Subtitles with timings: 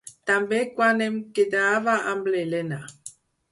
[0.29, 2.83] També quan em quedava amb l'Elena.